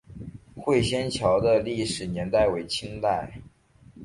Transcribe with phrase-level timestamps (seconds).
[0.55, 3.39] 会仙桥的历史年代为清代。